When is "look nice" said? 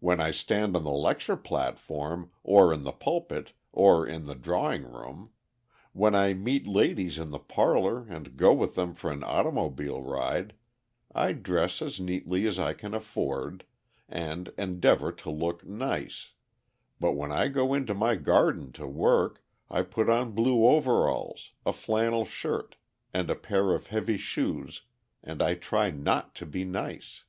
15.30-16.30